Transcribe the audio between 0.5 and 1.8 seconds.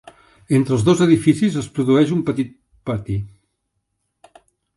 Entre els dos edificis es